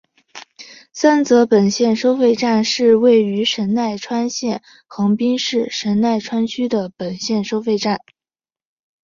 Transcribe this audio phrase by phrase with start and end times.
[0.91, 7.99] 三泽本线收费站是位于神奈川县横滨市神奈川区的本线收费站。